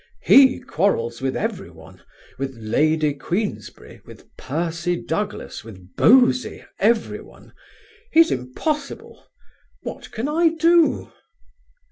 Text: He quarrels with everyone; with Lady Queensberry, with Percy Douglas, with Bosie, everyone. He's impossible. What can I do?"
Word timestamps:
He 0.23 0.59
quarrels 0.59 1.21
with 1.21 1.35
everyone; 1.37 2.01
with 2.39 2.55
Lady 2.57 3.13
Queensberry, 3.13 4.01
with 4.03 4.35
Percy 4.35 4.95
Douglas, 4.95 5.63
with 5.63 5.95
Bosie, 5.95 6.65
everyone. 6.79 7.53
He's 8.11 8.31
impossible. 8.31 9.27
What 9.83 10.09
can 10.11 10.27
I 10.27 10.55
do?" 10.59 11.11